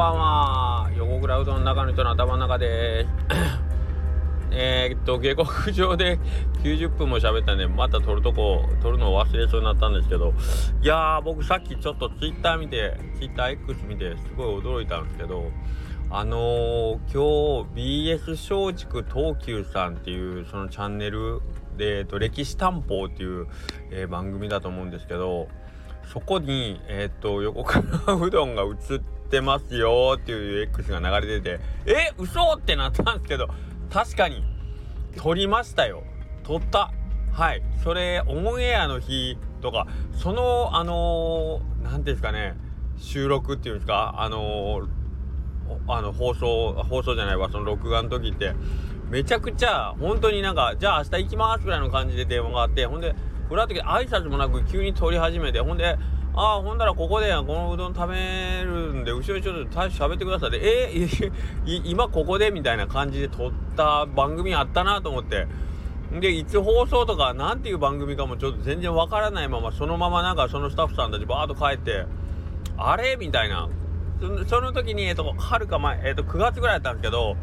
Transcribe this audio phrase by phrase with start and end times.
[0.00, 0.90] ばんは。
[0.96, 3.06] 横倉うどんの中の人の頭の中で。
[4.50, 6.18] えっと下克上で
[6.64, 10.32] 90分も喋ったんでまた撮るとこ撮るのを忘れそうになったんですけど。
[10.82, 15.50] いやー僕さっきちょっと Twitter 見て TwitterX 見てすごい驚いたんですけど。
[16.12, 21.40] あのー、今日 BS 松竹東急さんっていうそのチャンネル
[21.76, 23.46] で、えっと、歴史探訪っていう、
[23.92, 25.48] えー、番組だと思うんですけど。
[26.12, 33.48] そこに、えっ、と、横からうどんが映っててますよっていう X が流れてて、え、嘘ってなったんですけど、
[33.90, 34.44] 確かに、
[35.16, 36.02] 撮りましたよ。
[36.42, 36.92] 撮った。
[37.32, 37.62] はい。
[37.82, 42.56] それ、オンエアの日とか、その、あのー、ですかね、
[42.96, 44.88] 収録っていうんですか、あのー、
[45.86, 48.52] あの、放送、放送じゃないわ、その録画の時って、
[49.08, 53.14] めちゃくちゃ、本当になんか、じゃあ明日行きますぐらいの感じで電話があって、ほんで、
[53.50, 55.98] 裏時挨拶もなく急に通り始めてほんで
[56.34, 60.50] ああほんならここでこのうどん食べるんで後ろにちょっと大し喋ってください。
[60.52, 61.32] でえー、
[61.84, 62.50] 今ここで？
[62.50, 65.46] みたいな感じで撮った番組あったなと思って。
[66.20, 72.04] でいつ放送とか何ていう番組かもちょっと全然わからないままそのままなんかそのスタッフさんたちバーッと帰って
[72.76, 73.16] あれ？
[73.16, 73.68] みたいな。
[74.48, 77.36] その時にえっ、ー、とはるか前えっ、ー、と9月ぐらいだったんですけど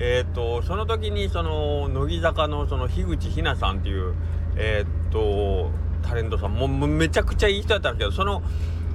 [0.00, 4.14] えっ、ー、とその時にその乃木坂のその樋口ひなさんっていう
[4.56, 5.70] え、っと
[6.06, 8.42] タレントさんもめちゃくちゃいい人だったんですけどその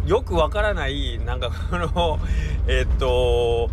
[0.05, 2.19] よくわからないなんかこの
[2.67, 3.69] え、っと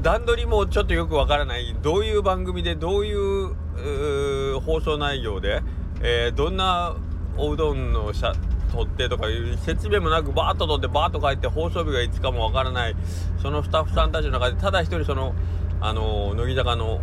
[0.00, 5.62] 段取りもちょっとよくわからないどういう番組でどういう放送内容で、
[6.00, 6.96] えー、どんな
[7.36, 8.32] おうどんの写
[8.72, 12.96] 撮ってとかいう説明もなくバーッと撮ってバーッと帰って放送日がいつかもわからない
[13.40, 15.34] そのスタッフさんたちの中でただ一人その
[15.80, 17.00] あの乃木坂の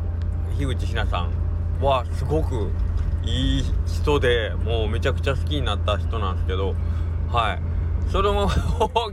[0.57, 1.31] 樋口ひなさん
[1.81, 2.71] はすごく
[3.23, 6.75] いい人でもうめちゃくちゃ好きになった人なんですけど
[7.29, 7.71] はい。
[8.11, 8.47] それも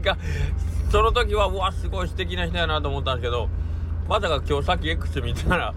[0.01, 0.17] が
[0.91, 3.47] その時はうわすごい素敵な人やなと思ったんですけど
[4.07, 5.73] まさか今日さっき X 見たら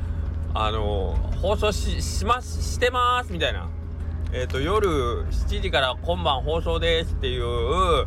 [0.54, 3.68] あの放送ししますしてますみたいな。
[4.32, 8.06] えっ、ー、と夜7時から今晩放送ですっていう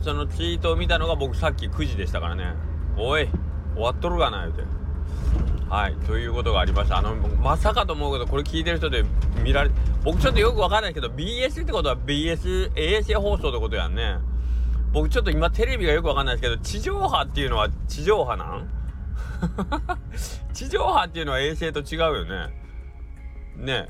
[0.00, 2.54] そのツイートを見たのが僕さっき9時でしたからね。
[2.96, 3.28] おい
[3.74, 4.81] 終わっとるがな言うて。
[5.72, 6.98] はいということがありました。
[6.98, 9.04] あのまさかと思うけどこれ聞いてる人で
[9.42, 9.70] 見られ
[10.04, 14.18] 僕ちょっとよくわかんないですけど BS ってことは BS 衛星放送ってことやんね。
[14.92, 18.68] 僕ちょっと今テレビがよくわかんないですけど地上波っていうのは地上波なん？
[20.52, 22.54] 地上波っていうのは衛星 と違うよね。
[23.56, 23.88] ね。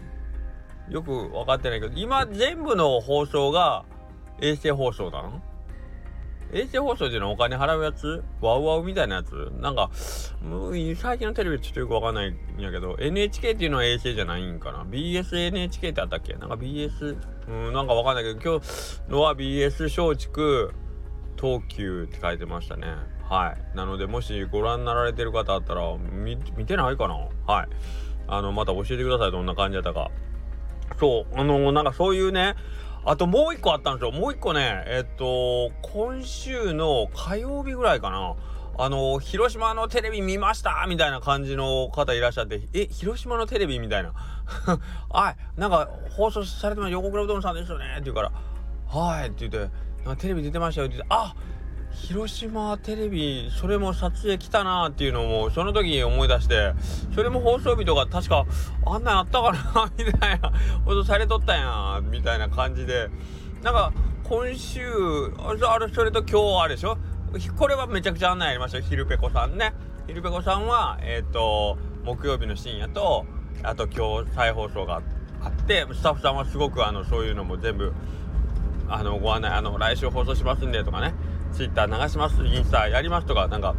[0.88, 3.84] よく分かってないけど今全部の放送が
[4.40, 5.42] 衛星放送なの
[6.52, 8.22] 衛星放送でのはお金払うやつ？
[8.42, 9.50] ワウワウみたいなやつ？
[9.58, 16.34] なんか、最近のテレビちょっとよくわかんないんやけど、NHK っていうのは衛星じゃないんかな ?BSNHK ってあったっけ？
[16.34, 17.16] なんか BS、
[17.48, 20.74] うん、なんかわかんないけど、今日のは BS 松竹
[21.40, 22.86] 東急って書いてましたね。
[23.28, 23.76] はい。
[23.76, 26.36] なので、もしご覧になられてる方あったら、見
[26.66, 27.14] てないかな？
[27.46, 27.68] はい。
[28.28, 29.32] あの、また教えてください。
[29.32, 30.10] どんな感じだったか。
[31.00, 31.40] そう。
[31.40, 32.54] あのなんかそういうね、
[33.04, 34.12] あともう一個あったんですよ。
[34.12, 38.36] もう一個ね、えっと、今週の火曜日ぐらいかな。
[38.78, 44.12] あの、広島のテレビ見ましたみたいな感じの方いらっしゃって、え、広島のテレビみたいな。
[45.10, 48.32] はい、なんか放送されてます横倉うどんさんですよねって言うから、
[48.88, 49.70] はいって言って、
[50.16, 51.34] テレビ出てましたよって言って、あ
[51.94, 56.72] 広島テレビそれも撮影来たなっていうのもその時に思い出して
[57.14, 58.46] それも放送日とか確か
[58.86, 60.52] あんなんあったかなみたいな
[60.84, 63.08] ことされとったやんみたいな感じで。
[63.62, 63.92] なんか
[64.24, 64.82] 今週
[65.38, 66.98] あれそれと今日あれでしょ？
[67.56, 69.72] これはめちゃくちゃ案内ありましたよひるぺこさんね。
[70.08, 73.24] ひるぺこさんはえっ、ー、と木曜日の深夜と
[73.62, 75.00] あと今日再放送が
[75.44, 77.92] あってスタッフさんはすごくあのそういうのも全部
[78.88, 81.14] あのご案内あの来週放送しますんでとかね。
[81.52, 83.74] ツイッター流しますインスタやりますとかなんか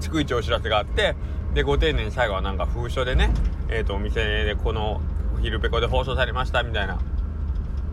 [0.00, 1.14] 逐一お知らせがあって
[1.54, 3.32] でご丁寧に最後はなんか封書でね
[3.68, 5.00] え、ー、とお店でこの
[5.42, 6.98] 「ヒルペコ」で放送されましたみたいな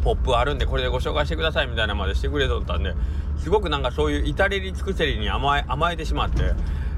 [0.03, 2.93] ポップあるんでこれでご紹介してくださいみたいなまでしてくれとったんで
[3.39, 6.53] すごくなんかそういう至れり尽くせりに甘え甘えてしまって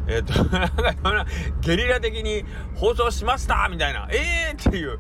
[0.08, 1.26] えっ、ー、となんか
[1.62, 2.44] ゲリラ的に
[2.76, 5.00] 放送しましたみたいなええー、っていう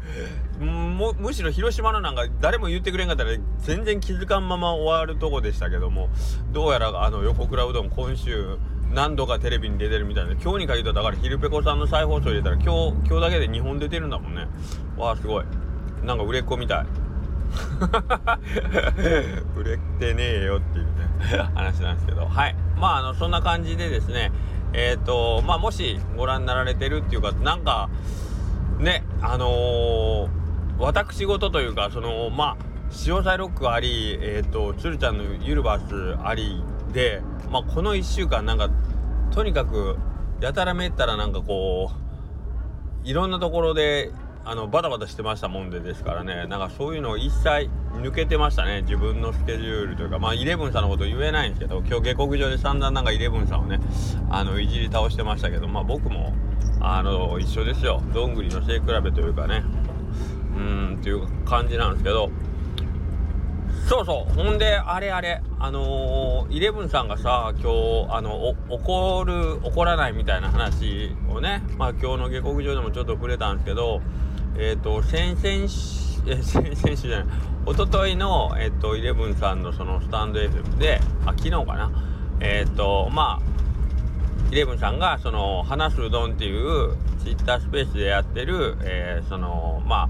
[0.59, 6.09] むむしろ広島のなんか誰も言ってくれんかったら全然気づかんまま終わるとこでしたけども
[6.51, 8.57] どうやらあの横倉うどん今週
[8.91, 14.47] 何度かテレビに出てるみたいで今日に限ったらだからひるぺこさんの再放送入れたら今日今日だけで2本出てるんだもんね。
[14.97, 15.45] わあすごい。
[16.03, 16.85] なんか売れっ子みたい。
[19.55, 20.87] 売れてねえよっていう
[21.53, 22.25] 話なんですけど。
[22.25, 22.55] はい。
[22.77, 24.31] まああのそんな感じでですね
[24.73, 27.89] えっ、ー、とまあもしご覧になられてるっていうかなんか
[28.79, 30.38] ねあのー
[30.79, 37.21] 私事というかそのまあ潮騒ロックありえっ、ー、と鶴ちゃんのユルバースありで
[37.51, 38.69] まあこの1週間なんか
[39.31, 39.97] とにかく
[40.41, 41.91] やたらめったらなんかこ
[43.03, 44.11] ういろんなところで
[44.45, 46.47] あのバタバタしてましたもんでですからね。
[46.47, 48.81] なんかそういうのを一切抜けてましたね。
[48.81, 50.17] 自分のスケジュールというか。
[50.17, 53.79] まあイレブンさんのこと言えないんですけど今日下克上で散々なんかイレブンさんをね
[54.29, 56.33] あのいじり倒してましたけどまあ僕も
[56.79, 58.01] あの一緒ですよ。
[58.13, 59.63] どんぐりの背比べというかね。
[60.59, 62.29] うんっていう感じなんですけど
[63.87, 74.01] そうそうほんであれあれあのー、イレブンさんがさ今日あの怒る怒らないみたいな話をねまあ今日の下克上でもちょっと触れたんですけど
[74.57, 77.27] えっ、ー、と先々週先々週じゃない
[77.65, 81.91] 一昨日のえっ、ー、とイレブンさんのそのスタンド FM であ昨日かな
[82.41, 90.09] えっ、とまあイレブンさんがその話すうどんっていうツイッタースペースでやってる、えー、そのまあ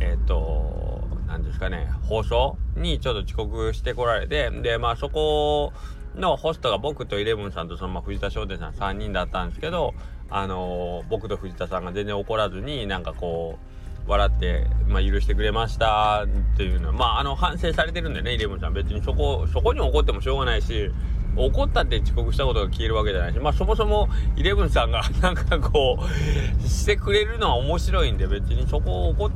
[0.00, 5.72] えっ、ー、と何ですかね放送にちょっと遅刻してこられてでまあそこ
[6.16, 9.94] のホストが僕とイレブンさんとそのまあ藤田商店さん3人だったんですけど
[10.28, 13.58] あのー、僕と藤田さんが全然怒らずになんかこ
[14.06, 18.72] う笑って、まあ、許してくれましたっていうのはまああの反省されてるんでねイレブンさん。
[18.72, 20.90] 別にそこそこに怒ってもしょうがないし
[21.36, 29.30] 怒ったって遅刻したことが消えるわけじゃないしまあそもそもイレブンさんがなんかこうしてくれるのは面白いんで別にそこを怒っ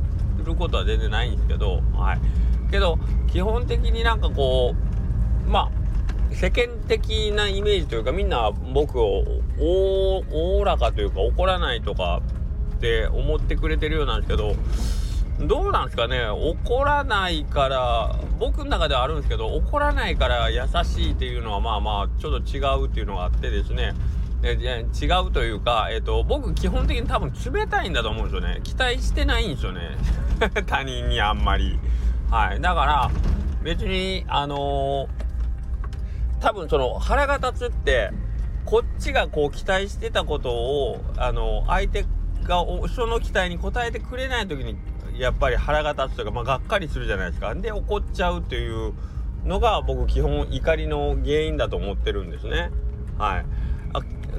[0.44, 2.20] ることは全然ないんですけどはい。
[2.70, 4.74] けど基本的になんかこ
[5.46, 5.70] うまあ
[6.34, 9.24] 世間的なイメージというかみんな僕を
[9.60, 12.22] おおらかというか怒らないとか
[12.76, 14.56] って思ってくれてるようなんですけど
[15.46, 16.26] どうなんですかね？
[16.28, 23.94] 怒らないから僕の中ではあるんですけど怒らないから優しいっていうのはまあまあちょっと違うっていうのがあってですね。
[24.52, 28.60] 違うというか、えっ、と、僕基本的に多分冷たいんだと思うんですよね。
[28.62, 29.96] 期待してないんですよね。
[30.66, 31.78] 他人にあんまり。
[32.30, 32.60] はい。
[32.60, 33.10] だから、
[33.62, 35.08] 別に、あのー、
[36.40, 38.10] 多分その腹が立つって、
[38.66, 42.04] こっちがこう期待してたことを、あの相手
[42.44, 42.64] が
[42.94, 44.76] その期待に応えてくれない時に
[45.18, 47.54] やっぱり腹が立つというか、まあ、がっかりするじゃないですか。
[47.54, 48.92] で、怒っちゃうという
[49.44, 52.70] のが僕基本怒りの原因だと思ってるんですね。
[53.18, 53.44] はい。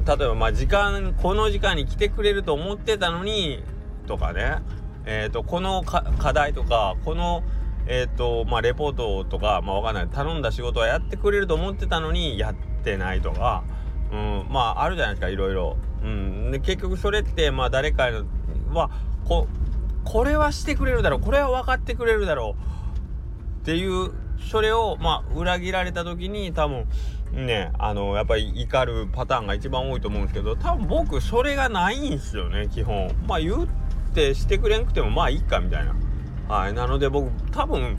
[0.06, 3.64] 例えば、まあ、時間、この時間に来てくれると思ってたのに、
[4.08, 4.58] とかね。
[5.06, 7.44] え、ー、と、この課題とか、この、
[7.88, 10.08] え、ー、と、まあ、レポートとか、まあ、わかんない。
[10.08, 13.64] 頼んだ仕事はやってくれると思ってたのに、やってないとか、
[14.12, 15.78] うん、まあ、あるじゃないですか、いろいろ。
[16.04, 16.52] うん。
[16.52, 18.10] で、結局それって、まあ、誰か
[18.72, 18.90] は、
[19.26, 19.48] こ、
[20.06, 24.12] これはしてくれるだろうこれは分かってくれるだろうっていう
[24.50, 26.86] それをまあ裏切られた時に多分
[27.32, 33.12] ねあのやっぱり怒るパターンが一番多いと思うんですけど多分僕それがないんですよね基本。
[33.28, 33.68] まあ言っ
[34.14, 35.96] てしてくれんくてもまあいいかみたいな。
[36.48, 37.98] はいなので僕多分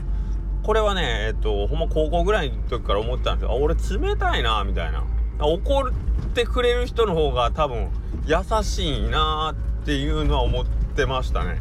[0.63, 3.51] これはねえっとほんま高校ぐらいの時から思ってたんですよ。
[3.51, 5.03] あ俺冷たいなみたいな。
[5.39, 7.89] 怒ってくれる人の方が多分
[8.25, 11.59] 優しいなっていうのは思ってましたね。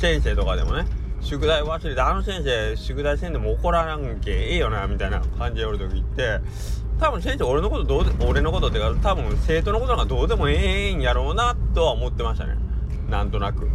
[0.00, 0.86] 先生とかでもね。
[1.20, 6.40] 宿題忘れてあの先生宿題せんでも怒らなんけええよなみたいな感じでおる時って
[6.98, 12.56] 多分先生俺のことどうで俺のことってか多分生徒のことなんかどうでもええんやろうなとは思ってましたね。
[13.08, 13.68] なんとなく。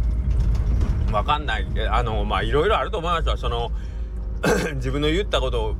[1.12, 1.66] わかんない。
[1.90, 3.70] あのまあいろいろあると思いますよその
[4.76, 5.74] 自分の言ったことを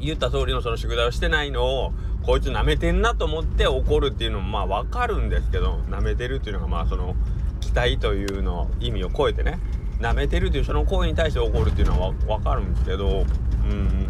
[0.00, 1.92] 言った通りのその宿題をしてないのを
[2.22, 7.16] こいつ舐めてんなと思って怒るっていうのもまあわかるんですけど舐めてるっていうのがまあその
[7.60, 9.58] 期待というの意味を超えてね
[9.98, 13.24] 舐めてるというその行為に対して怒るっていうのは分かるんですけど
[13.68, 14.06] うん。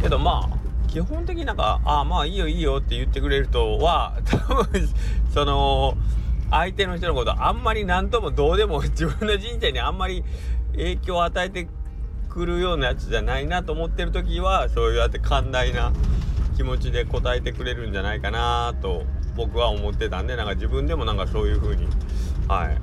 [0.00, 0.63] けどまあ
[0.94, 4.88] 基本的になんか「ああまあいいよいいよ」って言ってくれる人は 多分
[5.32, 5.96] その
[6.52, 10.22] 相手の人のことあんまり何ともどうでも 自分の人生にあんまり
[10.70, 11.66] 影響を与えて
[12.28, 15.92] くるようなやつじゃないなと思ってる時はそうやって寛大な
[16.56, 19.02] 気持ちで答えてくれるんじゃないかなと
[19.34, 21.88] 僕は思ってたんでなんか自分でもなんかそういう風に
[22.46, 22.78] はい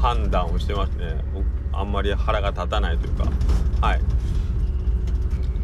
[0.00, 1.24] 判断をしてますね。
[1.34, 3.24] 僕あんまり腹が立たないというか
[3.80, 4.00] はい。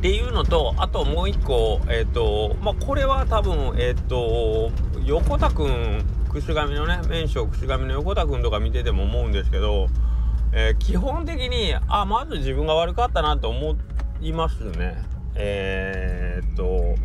[0.02, 4.72] っていうのとあともう一個えっ、ー、とまあこれは多分えっ、ー、と
[5.04, 9.86] 横田君くん串上のね麺匠串紙の横田くんとか見てても思うんですけど、
[10.52, 13.76] えー、基本的にあまず自分が悪かったなと思
[14.20, 15.04] いますね。
[15.36, 16.96] え、っと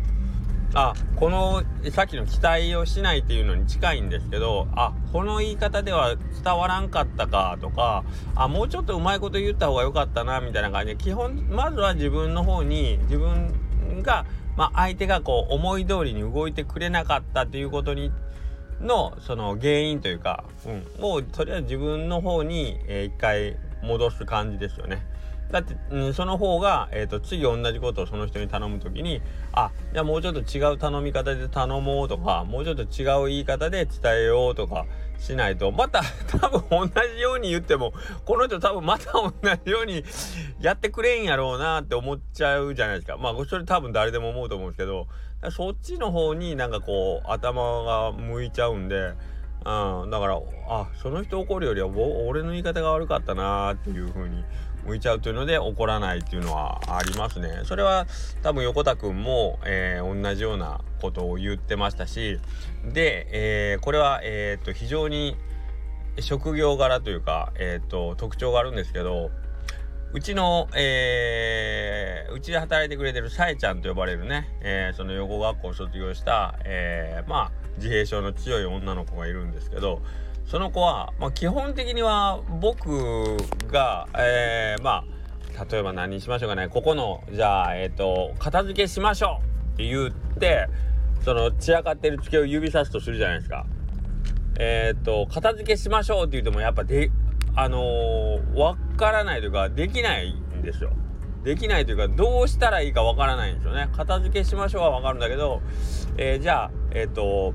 [0.74, 18.12] あこのさっきの期待をしないっていうのに近いんですけどあこの言い方では伝わらんかったかとかあもうちょっとうまいこと言った方が良かったなみたいな感じで基本まずは自分の方に自分が、まあ、相手がこう思い通りに動いてくれなかったっていうことに
[18.80, 25.04] のその原因というか、うん、もうとりあえず自分の方に、えー、一回戻す感じですよね。
[25.50, 34.84] だって、うん、その方が、えーと、次同じことをその人に頼む時にあじゃあもうちょっと違う頼み方で頼もうとかもうちょっと違う言い方で伝えようとか
[35.18, 36.02] しないとまた
[36.38, 37.92] 多分同じように言っても
[38.26, 39.32] この人多分また同
[39.64, 40.04] じように
[40.60, 45.06] やってくれんやろうなって思っちゃうじゃないですかまあそれ多分誰でも思うと思うんですけど
[45.50, 49.14] そっちの方になんかこう頭が向いちゃうんで。
[49.66, 54.44] うん、だからあその人怒るよりは俺の言い方が悪かったなーっていう風に
[54.86, 57.62] 向いちゃうというので怒らないっていうのはありますね。
[57.64, 58.06] それは
[58.42, 62.38] 多分横田くんも、えー、同じようなことを言ってましたし
[62.84, 65.36] で、えー、これは、えー、っと非常に
[66.20, 69.30] 職業柄というか、えー、っと特徴があるんですけど
[70.12, 80.00] うちの、えー、うちで働いてくれてるさえちゃんと呼ばれるね、えー、その養護学校を卒業した、えー、まあ自閉症の強い女の子がいるんですけど
[80.48, 83.36] その子は、まあ、基本的には僕
[83.70, 85.04] が、えー、ま
[85.58, 90.66] あ例えば何にしましょうかねここのじゃあえっ、ー、と片付けしましょうって言って
[91.22, 93.66] その散らかってる机を指さすとするじゃないですか。
[94.58, 97.10] えっ、ー、と片付けしましょうって言ってもやっぱで
[97.54, 100.92] あのー、分からないというかできないんですよ。
[101.44, 103.90] できないというかどうしたらいいかわからないんですよね。
[103.94, 105.60] 片付けしましょうはわかるんだけど、
[106.16, 107.52] えー、じゃあえっ、と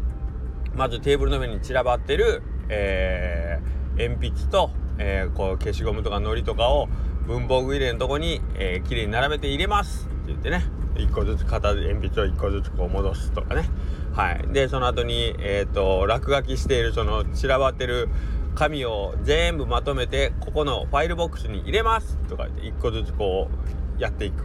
[0.75, 6.87] まずテーブルの上に散らばってるえー、鉛筆と、えー、こう消しゴムとか糊とかを
[7.27, 10.05] 文房具入れのとこに、えー、綺麗に並べて入れます。
[10.05, 10.65] って言ってね。
[10.95, 13.69] 1個ずつ片鉛筆を1個ずつこう戻すとかね。
[14.13, 14.47] はい。
[14.51, 18.09] でその後にえっ、ー、と落書きしているその散らばってる
[18.55, 22.17] 紙を全部まとめてここのファイルボックスに入れます。
[22.29, 23.49] とか言って1個ずつこ
[23.97, 24.43] うやっていく。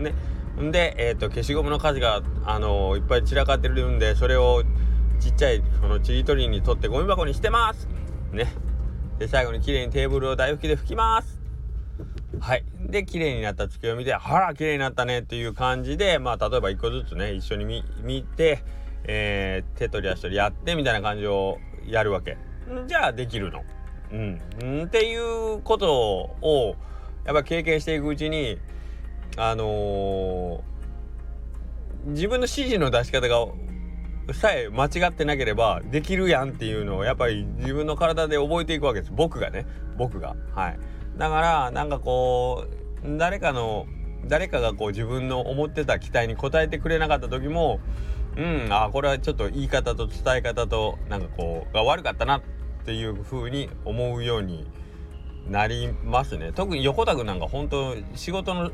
[0.00, 0.14] ね。
[0.60, 4.62] んで、えーと、消しゴムの数が、あのー、いっぱい散らかってるんでそれを
[5.24, 7.88] ちっちゃいそのちりとりに取ってゴミ箱にしてます。
[8.30, 8.46] ね。
[9.18, 11.40] で最後に綺麗にテーブルを台拭きで拭きます。
[12.40, 12.64] はい。
[12.78, 17.64] で綺麗になった机を見て「あら綺麗になったね」っていう感じでまあ例えば1個ずつね一緒に
[18.02, 18.62] 見て、
[19.04, 22.36] えー、手取り足取りやってみたいな感じをやるわけ。
[22.86, 23.64] じゃあできるの。
[24.12, 24.84] うん。
[24.84, 25.90] っていうこと
[26.42, 26.76] を
[27.24, 28.58] やっぱ経験していくうちに
[29.38, 33.46] あのー、自分の指示の出し方が
[34.32, 39.12] さえ間違ってなければできるやんっていうのをやっぱり自分の体で覚えていくわけです。
[39.14, 39.66] 僕がね。
[39.98, 40.34] 僕が。
[40.54, 40.78] はい。
[41.16, 42.66] だからなんかこ
[43.04, 43.86] う誰かの
[44.26, 47.80] 誰かがこう自分の思ってた期待に応えてくれなかった時も
[48.36, 52.42] うんあこれはちょっと言い方と伝え方となんかこうが悪かったなっ
[52.84, 54.66] ていう風に思うように
[55.48, 56.52] なりますね。
[56.52, 58.70] 特に横田君なんか本当仕事の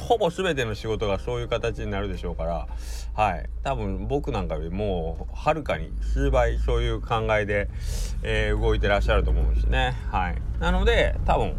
[0.00, 2.68] ほぼ全ての仕事がそういう形になるでしょうから。
[3.14, 3.48] はい。
[3.62, 7.68] 多分僕なんかよりもうはるかに数倍そういう考えで、
[8.22, 9.96] えー、動いてらっしゃると思うんですね。
[10.10, 10.36] はい。
[10.60, 11.54] なので多分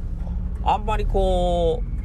[0.64, 1.96] あんまりこう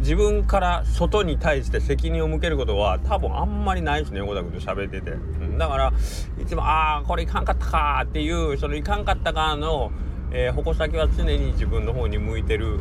[0.00, 5.92] 自分から外に対して責任を向けることは多分あんまりないですね横田君と喋ってて、うん、だから
[6.40, 9.90] いつも「ああこれいかんかったか」っていうそのいかんかったかの
[10.38, 12.80] えー、矛先は常に自分の方に向いてる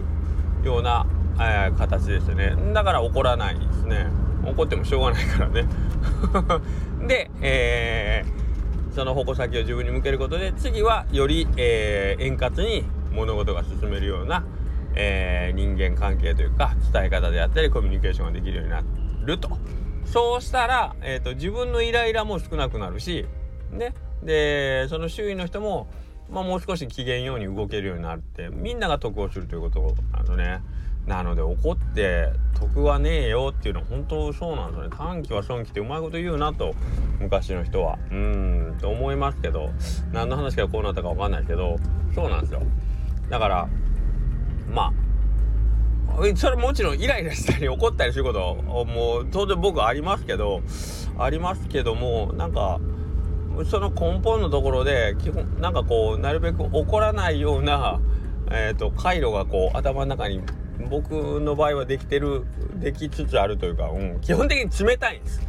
[0.62, 2.54] ような、えー、形ですね。
[2.74, 4.08] だから怒らないですね。
[4.44, 5.66] 怒ってもしょうがないからね。
[7.08, 12.84] で、えー、その矛先を自分に向けることで次はより、え円滑に
[13.14, 14.44] 物事が進めるような、
[14.94, 18.84] え人間関係というか伝え方であったりコミュニケーションができるようにな
[19.24, 19.50] ると。
[20.04, 23.26] そうしたら、えーと自分のイライラも少なくなるし
[23.72, 23.94] ね。
[24.22, 25.88] でその周囲の人も
[26.30, 30.62] まあ、もう少し機嫌ように動けるようになってみんなが得をするということなのね。
[31.06, 34.96] なので怒って得はねえよっていうのは本当そうなんですよね。
[34.98, 36.74] 短期は損期ってうまいこと言うなと
[37.20, 38.00] 昔の人は。
[38.12, 39.70] うんと思いますけど。
[40.12, 41.78] 何の話からこうなったか分かんないけど。
[42.16, 42.64] そうなんですよ。
[43.30, 43.68] だから
[44.74, 44.94] まあ
[46.36, 48.56] それもちろんイライラしたり怒ったりすること
[48.86, 50.62] もう当然僕ありますけど
[51.18, 52.80] ありますけどもなんか
[53.64, 58.02] その根本のところで基本なんかこうなるべく怒らないような、
[58.52, 60.42] えーと、回路がこう頭の中に
[60.90, 62.46] 僕の場合はできてる
[62.76, 65.42] できつつあるというか、うん、基本的に冷たいんです。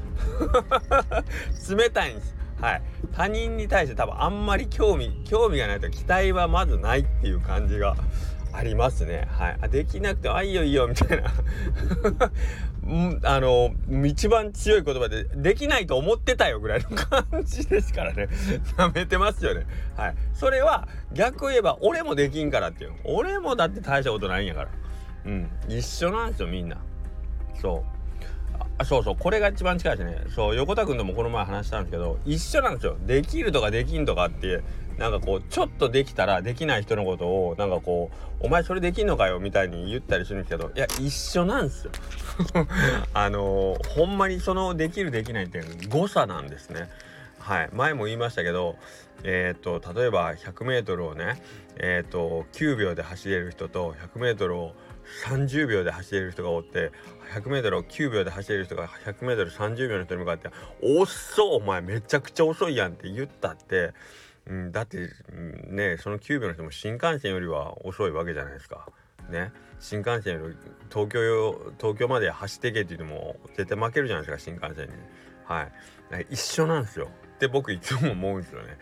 [1.74, 2.36] 冷たいんです。
[2.60, 2.82] はい。
[3.12, 7.96] 他人に対して多分あんまり興味興味がないと期待はまずないっていう感じが
[8.56, 9.28] ありますね。
[9.30, 9.58] はい。
[9.60, 11.30] あ、できなくて、あ、いいよいいよ、みたいな
[13.24, 13.74] あの、
[14.06, 18.28] 一番強い言葉で、できないと思ってたよぐらいの感じですからね。
[18.78, 19.66] 舐めてますよね。
[19.94, 20.14] はい。
[20.32, 22.94] それは、逆を言えば、俺もできんからっていう。
[23.04, 24.68] 俺もだって大したことないんやから。
[25.26, 25.50] うん。
[25.68, 26.78] 一緒なんですよ、みんな。
[27.60, 27.96] そう。
[28.78, 34.62] あそうそうこれが一番近いですねそう横田君ともこの前話したんですけど一緒なんですよできるとかできんとかって
[34.98, 41.92] なんかこうちょっとできたらできない人のことをなんかこう「お前それできんのかよ」みたいに言ったりするんですけどいや一緒なんですよ。
[43.12, 46.88] あのー、ほんまにそのできるできないって誤差なんですね。
[47.38, 47.68] はい。
[47.72, 48.76] 前も言いましたけど
[49.22, 51.40] え、ー、と例えば 100m をね
[51.76, 54.74] えっ、ー、と9秒で走れる人と 100m を
[55.24, 56.90] 30秒で走れる人がおって
[57.34, 60.50] 100m を9秒で走れる人が 100m30 秒の人に向かって
[60.82, 63.92] 「遅っお前めちゃくちゃ遅いやん」って言ったって
[64.46, 65.10] うん、だって
[65.68, 68.88] ねその9秒の人も新幹線よりは遅いわけじゃないですか。
[69.28, 69.52] ね。
[69.80, 70.56] 新幹線より
[70.88, 74.92] 東京東京まで走ってけって言っても絶対負けるじゃないですか新幹線に。
[75.44, 76.26] はい。
[76.30, 77.08] 一緒なんですよ。
[77.34, 78.78] って僕いつも思うんですよね。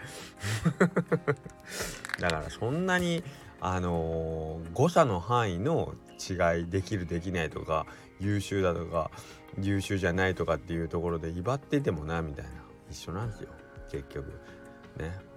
[2.21, 3.25] だからそんなに
[3.61, 7.87] あのー、誤差の範囲の違いできるできないとか
[8.21, 9.11] 優秀だとか
[9.59, 12.50] 優秀じゃないとかっていうところで威張っててもなみたいな。
[12.90, 13.49] 一緒なんですよ。
[13.90, 14.28] 結局。
[14.99, 15.34] ね。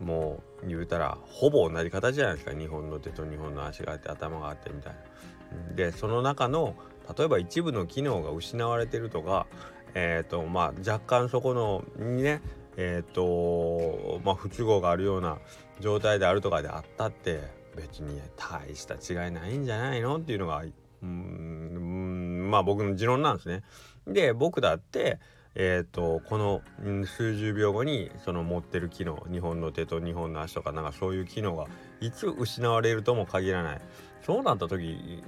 [0.00, 5.74] もう言うたらほぼ同じ形じゃないですか日本の手と日本の足があって頭があってみたいな。
[5.74, 6.74] でその中の
[7.16, 9.46] 例えば一部の機能が失われてるとか、
[9.94, 12.42] えーとまあ、若干そこのにね
[12.76, 15.38] えっ、ー、とまあ不都合があるような
[15.80, 17.40] 状態であるとかであったって
[17.76, 20.62] 別に大した違いないんじゃないのっていうのが
[21.02, 23.62] うんまあ僕の持論なんですね。
[24.06, 25.18] で僕だって
[25.54, 26.62] えーと、この、
[27.06, 31.66] 数十秒後にその持ってる機能2本の手と2本の足とかなんかそういう機能が
[32.00, 33.80] いつ失われるとも限らない。
[34.24, 35.22] そうなった時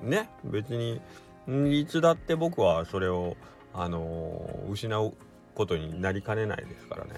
[0.00, 1.00] ね別に
[1.80, 3.36] いつだって僕はそれを、
[3.72, 5.14] あのー、失う
[5.54, 7.12] ことになりかねないですからね。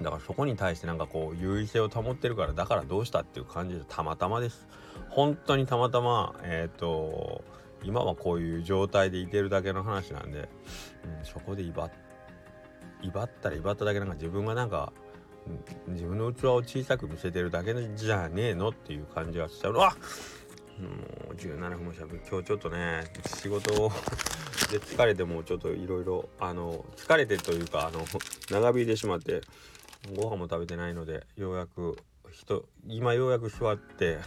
[0.00, 4.66] だからそこに対してなんかこう優位性を保ってるからだからどうしたっていう感じでたまたまです。
[5.08, 7.44] 本当にたまたまえっ、ー、と
[7.84, 10.48] 今はこういう状態でいてるだけの話なんで、うん、
[11.24, 11.90] そこで威張
[13.02, 14.92] 威張ったら威張っただけなんか自分がなんか、
[15.88, 19.80] 自分の器を小さく見せてるだけじゃねえのっていう感じがしちゃうの。
[19.80, 22.22] はもう17分もしゃべる。
[22.28, 23.90] 今日ちょっとね仕事
[24.70, 28.04] で疲れてもうちょっといろいろあの疲れてというかあの
[28.50, 29.42] 長引いてしまって
[30.16, 31.96] ご飯も食べてないのでようやく
[32.32, 34.18] 人今ようやく座って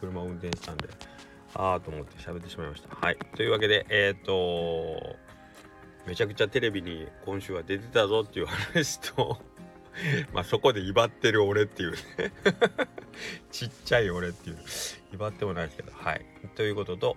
[0.00, 1.15] 車を運転したんで。
[1.54, 2.94] ああと思って喋ってしまいました。
[2.94, 3.16] はい。
[3.36, 5.16] というわけで、えっ、ー、と
[6.06, 9.40] めちゃくちゃテレビに今週は出てたぞっていう話と
[10.32, 11.98] まあそこで威張ってる俺っていうね。
[13.50, 14.58] ちっちゃい俺っていう。
[15.14, 15.92] 威張ってもないですけど。
[15.92, 16.24] はい。
[16.54, 17.16] ということと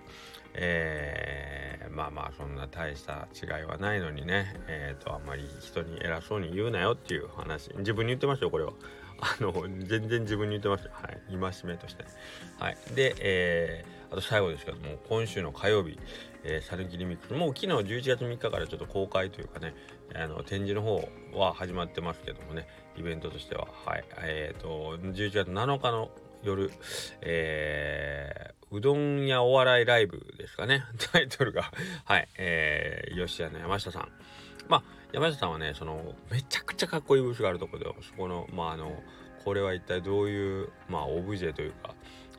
[0.54, 4.54] えー、まあまあそんな大した違いはないのにね。
[4.66, 7.70] えっ、ー、とあんまり人に偉そうに言うなよっていう話。
[7.78, 8.72] 自分に言ってましたよこれは。
[9.20, 9.52] あの
[9.86, 10.90] 全然自分に言ってました。
[10.90, 11.62] はい。
[11.62, 12.04] 戒めとして。
[12.58, 12.76] はい。
[12.94, 15.98] でえーあと最後ですけども今週の火曜日、
[16.42, 19.74] えー、サルキリミックスもう昨日11月3日からちょっと公開というかね
[20.14, 23.68] あの展示の方は始まってますけどもねイベントとしては。
[23.86, 24.04] はい。
[24.22, 26.10] えっ、ー、と11月7日の
[26.42, 26.70] 夜、
[27.20, 31.70] えー、うどん屋お笑いライブですかね タイトルが。
[32.04, 32.28] はい。
[32.36, 34.08] えー、吉谷の山下さん。
[34.68, 39.02] まあ山下さんはねそのめちゃくちゃかっこいいブースがあるところでそこのまああの
[39.44, 41.94] これは一体どういうまあオブジェというか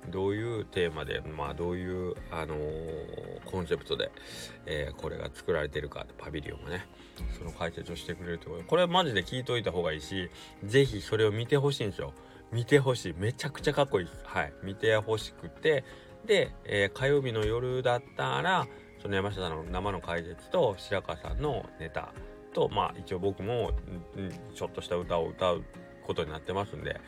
[0.10, 4.12] どういうテーマで、まあ、どういう、あのー、コンセプトで、
[4.66, 6.88] えー、これが作られてるかパビリオンがね
[7.38, 8.56] その解説をしてくれるという。
[8.56, 10.30] ことこれはマジで聞いといた方がいいし
[10.64, 12.14] 是非それを見てほしいんですよ。
[12.52, 13.14] 見てほしい。
[13.18, 14.18] めちゃくちゃかっこいいです。
[14.26, 14.54] はい。
[14.64, 15.84] 見てほしくて。
[16.26, 18.68] で、えー、火曜日の夜だったら
[19.02, 22.14] その山下さんの生の解説と白川さんのネタ
[22.54, 23.72] とまあ一応僕も、
[24.54, 25.64] ちょっとした歌を歌う
[26.06, 27.00] ことになってますんで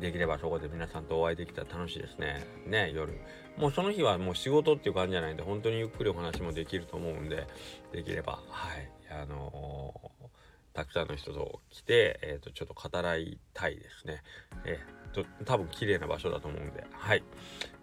[0.00, 2.46] できればそこで皆さんとお会いできたら楽しいですね。
[2.66, 3.20] ね、夜。
[3.56, 7.46] もうその日はもう仕事っていう感じじゃないんで、本当にゆっくりお話もできると思うんで、
[7.92, 14.22] できれば、はい、あのー、たくさんの人と来て、えっ、ー、と、ちょっと語らいたいですね。
[14.64, 17.22] えー、と、多分綺麗な場所だと思うんで、はい。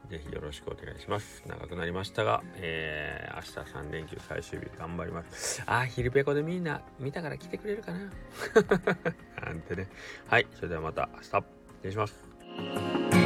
[0.09, 1.43] ぜひよろしくお願いします。
[1.47, 5.63] 長くなりましたが、えー、明日3連休最終日頑張ります。
[5.65, 7.99] あ、ヒルペコでみんな見たから来てくれるかな
[9.43, 9.87] なんてね。
[10.27, 11.62] はい、それではまた明日。
[11.83, 13.22] 願いします。